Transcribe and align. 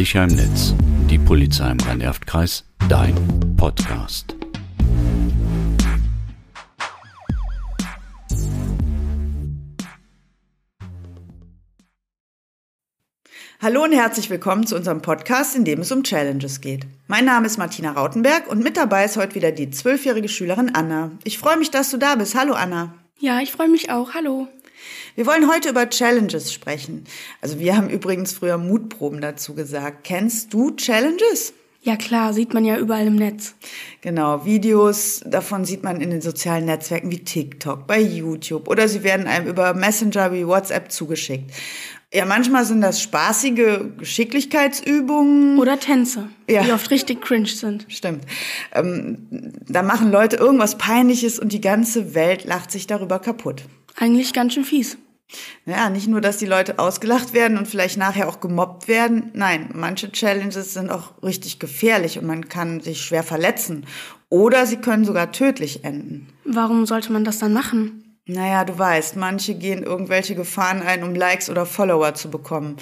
Sicher 0.00 0.24
im 0.24 0.34
Netz. 0.34 0.74
Die 1.10 1.18
Polizei 1.18 1.70
im 1.70 1.78
Rhein-Erft-Kreis. 1.78 2.64
Dein 2.88 3.14
Podcast. 3.58 4.34
Hallo 13.60 13.84
und 13.84 13.92
herzlich 13.92 14.30
willkommen 14.30 14.66
zu 14.66 14.74
unserem 14.74 15.02
Podcast, 15.02 15.54
in 15.54 15.66
dem 15.66 15.80
es 15.80 15.92
um 15.92 16.02
Challenges 16.02 16.62
geht. 16.62 16.86
Mein 17.06 17.26
Name 17.26 17.44
ist 17.44 17.58
Martina 17.58 17.92
Rautenberg 17.92 18.50
und 18.50 18.64
mit 18.64 18.78
dabei 18.78 19.04
ist 19.04 19.18
heute 19.18 19.34
wieder 19.34 19.52
die 19.52 19.68
zwölfjährige 19.68 20.30
Schülerin 20.30 20.74
Anna. 20.74 21.10
Ich 21.24 21.36
freue 21.36 21.58
mich, 21.58 21.70
dass 21.70 21.90
du 21.90 21.98
da 21.98 22.14
bist. 22.14 22.34
Hallo 22.34 22.54
Anna. 22.54 22.94
Ja, 23.18 23.40
ich 23.40 23.52
freue 23.52 23.68
mich 23.68 23.90
auch. 23.90 24.14
Hallo. 24.14 24.48
Wir 25.14 25.26
wollen 25.26 25.50
heute 25.50 25.70
über 25.70 25.88
Challenges 25.88 26.52
sprechen. 26.52 27.04
Also 27.40 27.58
wir 27.58 27.76
haben 27.76 27.90
übrigens 27.90 28.32
früher 28.32 28.58
Mutproben 28.58 29.20
dazu 29.20 29.54
gesagt. 29.54 30.04
Kennst 30.04 30.52
du 30.52 30.70
Challenges? 30.72 31.52
Ja 31.82 31.96
klar, 31.96 32.34
sieht 32.34 32.52
man 32.52 32.66
ja 32.66 32.76
überall 32.76 33.06
im 33.06 33.16
Netz. 33.16 33.54
Genau, 34.02 34.44
Videos 34.44 35.22
davon 35.24 35.64
sieht 35.64 35.82
man 35.82 36.02
in 36.02 36.10
den 36.10 36.20
sozialen 36.20 36.66
Netzwerken 36.66 37.10
wie 37.10 37.24
TikTok, 37.24 37.86
bei 37.86 37.98
YouTube 38.00 38.68
oder 38.68 38.86
sie 38.86 39.02
werden 39.02 39.26
einem 39.26 39.46
über 39.46 39.72
Messenger 39.72 40.30
wie 40.32 40.46
WhatsApp 40.46 40.92
zugeschickt. 40.92 41.50
Ja, 42.12 42.26
manchmal 42.26 42.64
sind 42.64 42.80
das 42.80 43.00
spaßige 43.00 43.96
Geschicklichkeitsübungen. 43.96 45.58
Oder 45.58 45.78
Tänze, 45.78 46.28
ja. 46.48 46.64
die 46.64 46.72
oft 46.72 46.90
richtig 46.90 47.22
cringe 47.22 47.46
sind. 47.46 47.86
Stimmt. 47.88 48.24
Ähm, 48.74 49.52
da 49.68 49.82
machen 49.82 50.10
Leute 50.10 50.36
irgendwas 50.36 50.76
Peinliches 50.76 51.38
und 51.38 51.52
die 51.52 51.60
ganze 51.60 52.14
Welt 52.14 52.44
lacht 52.44 52.72
sich 52.72 52.88
darüber 52.88 53.20
kaputt. 53.20 53.62
Eigentlich 53.96 54.32
ganz 54.32 54.54
schön 54.54 54.64
fies. 54.64 54.96
Ja, 55.64 55.90
nicht 55.90 56.08
nur, 56.08 56.20
dass 56.20 56.38
die 56.38 56.46
Leute 56.46 56.78
ausgelacht 56.78 57.32
werden 57.32 57.56
und 57.56 57.68
vielleicht 57.68 57.96
nachher 57.96 58.28
auch 58.28 58.40
gemobbt 58.40 58.88
werden. 58.88 59.30
Nein, 59.34 59.70
manche 59.74 60.10
Challenges 60.10 60.74
sind 60.74 60.90
auch 60.90 61.22
richtig 61.22 61.58
gefährlich 61.58 62.18
und 62.18 62.26
man 62.26 62.48
kann 62.48 62.80
sich 62.80 63.02
schwer 63.02 63.22
verletzen. 63.22 63.86
Oder 64.28 64.66
sie 64.66 64.78
können 64.78 65.04
sogar 65.04 65.32
tödlich 65.32 65.84
enden. 65.84 66.28
Warum 66.44 66.86
sollte 66.86 67.12
man 67.12 67.24
das 67.24 67.38
dann 67.38 67.52
machen? 67.52 68.18
Naja, 68.26 68.64
du 68.64 68.78
weißt, 68.78 69.16
manche 69.16 69.54
gehen 69.54 69.82
irgendwelche 69.82 70.34
Gefahren 70.34 70.82
ein, 70.82 71.02
um 71.02 71.14
Likes 71.14 71.50
oder 71.50 71.66
Follower 71.66 72.14
zu 72.14 72.30
bekommen. 72.30 72.76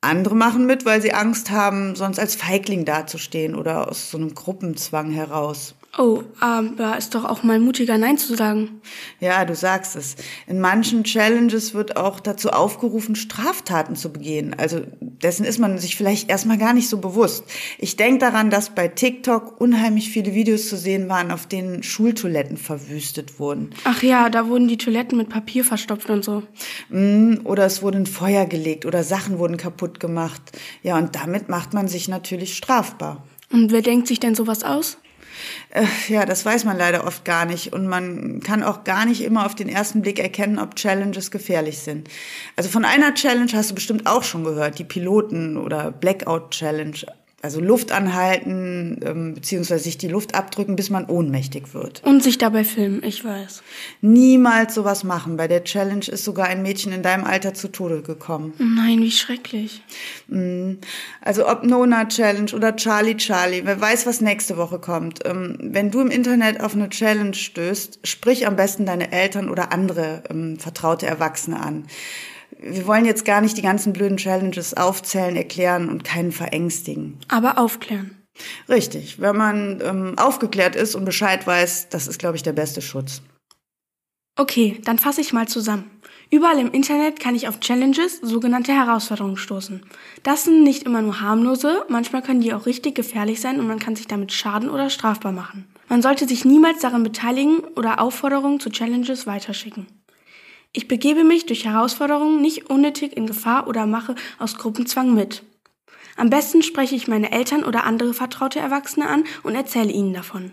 Andere 0.00 0.34
machen 0.34 0.66
mit, 0.66 0.84
weil 0.84 1.00
sie 1.00 1.12
Angst 1.12 1.50
haben, 1.50 1.94
sonst 1.96 2.18
als 2.18 2.34
Feigling 2.34 2.84
dazustehen 2.84 3.54
oder 3.54 3.88
aus 3.88 4.10
so 4.10 4.18
einem 4.18 4.34
Gruppenzwang 4.34 5.10
heraus. 5.10 5.74
Oh, 5.98 6.22
aber 6.40 6.96
ist 6.96 7.14
doch 7.14 7.26
auch 7.26 7.42
mal 7.42 7.58
mutiger 7.58 7.98
Nein 7.98 8.16
zu 8.16 8.34
sagen. 8.34 8.80
Ja, 9.20 9.44
du 9.44 9.54
sagst 9.54 9.94
es. 9.94 10.16
In 10.46 10.58
manchen 10.58 11.04
Challenges 11.04 11.74
wird 11.74 11.98
auch 11.98 12.18
dazu 12.18 12.48
aufgerufen, 12.48 13.14
Straftaten 13.14 13.94
zu 13.94 14.10
begehen. 14.10 14.56
Also 14.58 14.80
dessen 15.00 15.44
ist 15.44 15.58
man 15.58 15.76
sich 15.76 15.94
vielleicht 15.94 16.30
erstmal 16.30 16.56
gar 16.56 16.72
nicht 16.72 16.88
so 16.88 16.96
bewusst. 16.96 17.44
Ich 17.76 17.96
denke 17.96 18.20
daran, 18.20 18.48
dass 18.48 18.74
bei 18.74 18.88
TikTok 18.88 19.60
unheimlich 19.60 20.08
viele 20.08 20.32
Videos 20.32 20.70
zu 20.70 20.78
sehen 20.78 21.10
waren, 21.10 21.30
auf 21.30 21.46
denen 21.46 21.82
Schultoiletten 21.82 22.56
verwüstet 22.56 23.38
wurden. 23.38 23.74
Ach 23.84 24.02
ja, 24.02 24.30
da 24.30 24.48
wurden 24.48 24.68
die 24.68 24.78
Toiletten 24.78 25.18
mit 25.18 25.28
Papier 25.28 25.62
verstopft 25.62 26.08
und 26.08 26.24
so. 26.24 26.42
Mm, 26.88 27.44
oder 27.44 27.66
es 27.66 27.82
wurde 27.82 27.98
ein 27.98 28.06
Feuer 28.06 28.46
gelegt 28.46 28.86
oder 28.86 29.04
Sachen 29.04 29.38
wurden 29.38 29.58
kaputt 29.58 30.00
gemacht. 30.00 30.40
Ja, 30.82 30.96
und 30.96 31.14
damit 31.16 31.50
macht 31.50 31.74
man 31.74 31.86
sich 31.86 32.08
natürlich 32.08 32.56
strafbar. 32.56 33.26
Und 33.52 33.70
wer 33.70 33.82
denkt 33.82 34.08
sich 34.08 34.18
denn 34.18 34.34
sowas 34.34 34.64
aus? 34.64 34.96
Äh, 35.70 35.84
ja, 36.08 36.24
das 36.26 36.44
weiß 36.44 36.64
man 36.64 36.76
leider 36.76 37.06
oft 37.06 37.24
gar 37.24 37.44
nicht. 37.44 37.72
Und 37.72 37.86
man 37.86 38.40
kann 38.40 38.62
auch 38.62 38.84
gar 38.84 39.06
nicht 39.06 39.22
immer 39.22 39.46
auf 39.46 39.54
den 39.54 39.68
ersten 39.68 40.02
Blick 40.02 40.18
erkennen, 40.18 40.58
ob 40.58 40.76
Challenges 40.76 41.30
gefährlich 41.30 41.78
sind. 41.78 42.08
Also 42.56 42.70
von 42.70 42.84
einer 42.84 43.14
Challenge 43.14 43.52
hast 43.52 43.70
du 43.70 43.74
bestimmt 43.74 44.06
auch 44.06 44.22
schon 44.22 44.44
gehört, 44.44 44.78
die 44.78 44.84
Piloten- 44.84 45.56
oder 45.56 45.90
Blackout-Challenge. 45.92 47.06
Also 47.42 47.60
Luft 47.60 47.90
anhalten, 47.90 49.00
ähm, 49.04 49.34
beziehungsweise 49.34 49.82
sich 49.82 49.98
die 49.98 50.06
Luft 50.06 50.36
abdrücken, 50.36 50.76
bis 50.76 50.90
man 50.90 51.06
ohnmächtig 51.06 51.74
wird. 51.74 52.00
Und 52.04 52.22
sich 52.22 52.38
dabei 52.38 52.62
filmen, 52.62 53.02
ich 53.02 53.24
weiß. 53.24 53.64
Niemals 54.00 54.74
sowas 54.74 55.02
machen. 55.02 55.36
Bei 55.36 55.48
der 55.48 55.64
Challenge 55.64 56.06
ist 56.06 56.24
sogar 56.24 56.46
ein 56.46 56.62
Mädchen 56.62 56.92
in 56.92 57.02
deinem 57.02 57.24
Alter 57.24 57.52
zu 57.52 57.66
Tode 57.66 58.02
gekommen. 58.02 58.52
Nein, 58.58 59.00
wie 59.00 59.10
schrecklich. 59.10 59.82
Mm, 60.28 60.74
also 61.20 61.48
ob 61.48 61.64
Nona 61.64 62.06
Challenge 62.06 62.52
oder 62.54 62.76
Charlie 62.76 63.16
Charlie, 63.16 63.62
wer 63.64 63.80
weiß, 63.80 64.06
was 64.06 64.20
nächste 64.20 64.56
Woche 64.56 64.78
kommt. 64.78 65.18
Ähm, 65.24 65.56
wenn 65.60 65.90
du 65.90 66.00
im 66.00 66.12
Internet 66.12 66.60
auf 66.60 66.76
eine 66.76 66.90
Challenge 66.90 67.34
stößt, 67.34 68.00
sprich 68.04 68.46
am 68.46 68.54
besten 68.54 68.86
deine 68.86 69.10
Eltern 69.10 69.50
oder 69.50 69.72
andere 69.72 70.22
ähm, 70.30 70.60
vertraute 70.60 71.06
Erwachsene 71.06 71.58
an 71.58 71.86
wir 72.58 72.86
wollen 72.86 73.04
jetzt 73.04 73.24
gar 73.24 73.40
nicht 73.40 73.56
die 73.56 73.62
ganzen 73.62 73.92
blöden 73.92 74.16
Challenges 74.16 74.74
aufzählen, 74.74 75.36
erklären 75.36 75.88
und 75.88 76.04
keinen 76.04 76.32
verängstigen. 76.32 77.18
Aber 77.28 77.58
aufklären. 77.58 78.16
Richtig. 78.68 79.20
Wenn 79.20 79.36
man 79.36 79.80
ähm, 79.82 80.14
aufgeklärt 80.16 80.76
ist 80.76 80.94
und 80.94 81.04
Bescheid 81.04 81.46
weiß, 81.46 81.88
das 81.90 82.06
ist, 82.06 82.18
glaube 82.18 82.36
ich, 82.36 82.42
der 82.42 82.52
beste 82.52 82.80
Schutz. 82.80 83.22
Okay, 84.36 84.80
dann 84.84 84.98
fasse 84.98 85.20
ich 85.20 85.32
mal 85.32 85.46
zusammen. 85.46 85.90
Überall 86.30 86.58
im 86.58 86.70
Internet 86.70 87.20
kann 87.20 87.34
ich 87.34 87.46
auf 87.46 87.60
Challenges, 87.60 88.18
sogenannte 88.22 88.72
Herausforderungen 88.72 89.36
stoßen. 89.36 89.82
Das 90.22 90.44
sind 90.44 90.62
nicht 90.62 90.84
immer 90.84 91.02
nur 91.02 91.20
harmlose, 91.20 91.84
manchmal 91.90 92.22
können 92.22 92.40
die 92.40 92.54
auch 92.54 92.64
richtig 92.64 92.94
gefährlich 92.94 93.42
sein 93.42 93.60
und 93.60 93.66
man 93.66 93.78
kann 93.78 93.96
sich 93.96 94.06
damit 94.06 94.32
schaden 94.32 94.70
oder 94.70 94.88
strafbar 94.88 95.32
machen. 95.32 95.66
Man 95.90 96.00
sollte 96.00 96.26
sich 96.26 96.46
niemals 96.46 96.80
daran 96.80 97.02
beteiligen 97.02 97.58
oder 97.76 98.00
Aufforderungen 98.00 98.60
zu 98.60 98.70
Challenges 98.70 99.26
weiterschicken. 99.26 99.86
Ich 100.72 100.88
begebe 100.88 101.24
mich 101.24 101.46
durch 101.46 101.66
Herausforderungen 101.66 102.40
nicht 102.40 102.70
unnötig 102.70 103.16
in 103.16 103.26
Gefahr 103.26 103.66
oder 103.68 103.86
mache 103.86 104.14
aus 104.38 104.56
Gruppenzwang 104.56 105.12
mit. 105.14 105.42
Am 106.16 106.30
besten 106.30 106.62
spreche 106.62 106.94
ich 106.94 107.08
meine 107.08 107.32
Eltern 107.32 107.64
oder 107.64 107.84
andere 107.84 108.14
vertraute 108.14 108.58
Erwachsene 108.58 109.08
an 109.08 109.24
und 109.42 109.54
erzähle 109.54 109.92
ihnen 109.92 110.14
davon. 110.14 110.52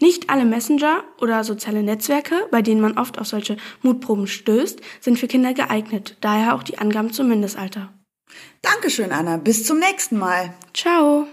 Nicht 0.00 0.30
alle 0.30 0.44
Messenger 0.44 1.02
oder 1.20 1.42
soziale 1.42 1.82
Netzwerke, 1.82 2.46
bei 2.50 2.62
denen 2.62 2.80
man 2.80 2.98
oft 2.98 3.18
auf 3.18 3.26
solche 3.26 3.56
Mutproben 3.82 4.28
stößt, 4.28 4.80
sind 5.00 5.18
für 5.18 5.26
Kinder 5.26 5.54
geeignet, 5.54 6.16
daher 6.20 6.54
auch 6.54 6.62
die 6.62 6.78
Angaben 6.78 7.12
zum 7.12 7.28
Mindestalter. 7.28 7.92
Dankeschön, 8.62 9.10
Anna. 9.10 9.38
Bis 9.38 9.64
zum 9.64 9.78
nächsten 9.78 10.18
Mal. 10.18 10.54
Ciao. 10.72 11.26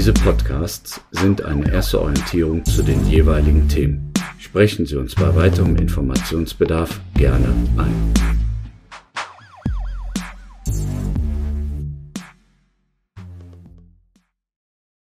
Diese 0.00 0.14
Podcasts 0.14 0.98
sind 1.10 1.44
eine 1.44 1.70
erste 1.70 2.00
Orientierung 2.00 2.64
zu 2.64 2.82
den 2.82 3.06
jeweiligen 3.06 3.68
Themen. 3.68 4.14
Sprechen 4.38 4.86
Sie 4.86 4.96
uns 4.96 5.14
bei 5.14 5.36
weiterem 5.36 5.76
Informationsbedarf 5.76 6.98
gerne 7.12 7.48
an. 7.76 8.39